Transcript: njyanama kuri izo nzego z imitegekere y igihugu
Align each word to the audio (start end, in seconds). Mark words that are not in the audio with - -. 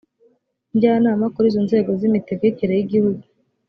njyanama 0.75 1.25
kuri 1.33 1.45
izo 1.49 1.61
nzego 1.67 1.89
z 1.99 2.01
imitegekere 2.09 2.71
y 2.75 2.83
igihugu 2.85 3.23